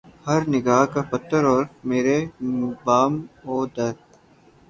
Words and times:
ہر 0.25 0.41
نگاہ 0.53 0.83
کا 0.93 1.01
پتھر 1.11 1.41
اور 1.51 1.63
میرے 1.89 2.17
بام 2.85 3.13
و 3.45 3.55
در 3.75 3.93